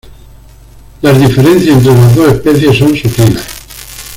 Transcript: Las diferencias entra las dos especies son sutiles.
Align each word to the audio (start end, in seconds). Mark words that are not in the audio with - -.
Las 1.03 1.19
diferencias 1.19 1.77
entra 1.85 1.93
las 1.93 2.15
dos 2.15 2.31
especies 2.33 2.75
son 2.75 2.95
sutiles. 2.97 3.45